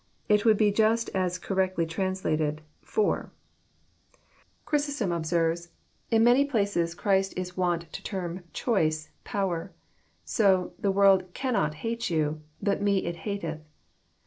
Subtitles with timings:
[0.27, 3.31] It would be just as correctly translated •* for,
[4.65, 8.53] Chiysostom observes:<< In many places Christ Is wont to tenn JOHN, CHAP.
[8.55, 8.63] xn.
[8.63, 9.71] 367 choice power.
[10.25, 13.59] So," The world cannot hate you, but Me it hateth."